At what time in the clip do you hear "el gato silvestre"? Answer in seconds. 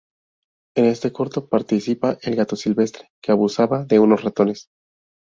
2.23-3.09